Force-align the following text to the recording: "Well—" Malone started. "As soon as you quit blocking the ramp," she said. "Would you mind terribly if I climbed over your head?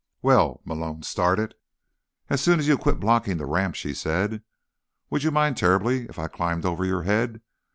"Well—" 0.23 0.61
Malone 0.65 1.03
started. 1.03 1.53
"As 2.27 2.41
soon 2.41 2.57
as 2.57 2.67
you 2.67 2.75
quit 2.75 2.99
blocking 2.99 3.37
the 3.37 3.45
ramp," 3.45 3.75
she 3.75 3.93
said. 3.93 4.41
"Would 5.11 5.21
you 5.21 5.29
mind 5.29 5.57
terribly 5.57 6.05
if 6.07 6.17
I 6.17 6.27
climbed 6.27 6.65
over 6.65 6.83
your 6.83 7.03
head? 7.03 7.43